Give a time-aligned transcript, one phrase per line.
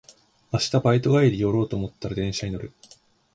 [0.51, 2.73] 明日バイト帰り寄ろうと思ったら電車に乗る